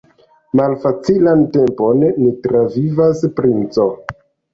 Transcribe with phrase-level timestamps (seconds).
[0.59, 3.87] Malfacilan tempon ni travivas, princo.